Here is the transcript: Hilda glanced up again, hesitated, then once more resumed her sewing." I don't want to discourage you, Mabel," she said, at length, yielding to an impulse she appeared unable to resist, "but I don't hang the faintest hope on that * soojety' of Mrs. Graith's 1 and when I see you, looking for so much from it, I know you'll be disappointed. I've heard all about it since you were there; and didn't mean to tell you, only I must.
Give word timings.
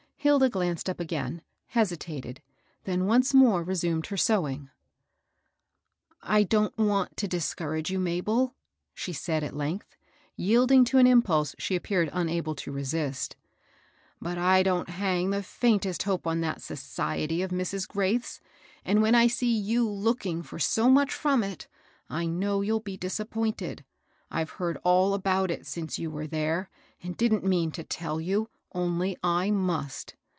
Hilda 0.23 0.49
glanced 0.51 0.87
up 0.87 0.99
again, 0.99 1.41
hesitated, 1.69 2.43
then 2.83 3.07
once 3.07 3.33
more 3.33 3.63
resumed 3.63 4.05
her 4.05 4.17
sewing." 4.17 4.69
I 6.21 6.43
don't 6.43 6.77
want 6.77 7.17
to 7.17 7.27
discourage 7.27 7.89
you, 7.89 7.97
Mabel," 7.97 8.53
she 8.93 9.13
said, 9.13 9.43
at 9.43 9.55
length, 9.55 9.95
yielding 10.35 10.85
to 10.85 10.99
an 10.99 11.07
impulse 11.07 11.55
she 11.57 11.75
appeared 11.75 12.11
unable 12.13 12.53
to 12.53 12.71
resist, 12.71 13.35
"but 14.21 14.37
I 14.37 14.61
don't 14.61 14.89
hang 14.89 15.31
the 15.31 15.41
faintest 15.41 16.03
hope 16.03 16.27
on 16.27 16.39
that 16.41 16.59
* 16.59 16.59
soojety' 16.59 17.43
of 17.43 17.49
Mrs. 17.49 17.87
Graith's 17.87 18.41
1 18.83 18.91
and 18.91 19.01
when 19.01 19.15
I 19.15 19.25
see 19.25 19.51
you, 19.51 19.89
looking 19.89 20.43
for 20.43 20.59
so 20.59 20.87
much 20.87 21.11
from 21.11 21.43
it, 21.43 21.67
I 22.11 22.27
know 22.27 22.61
you'll 22.61 22.79
be 22.79 22.95
disappointed. 22.95 23.83
I've 24.29 24.51
heard 24.51 24.77
all 24.83 25.15
about 25.15 25.49
it 25.49 25.65
since 25.65 25.97
you 25.97 26.11
were 26.11 26.27
there; 26.27 26.69
and 27.01 27.17
didn't 27.17 27.43
mean 27.43 27.71
to 27.71 27.83
tell 27.83 28.21
you, 28.21 28.51
only 28.73 29.17
I 29.21 29.51
must. 29.51 30.15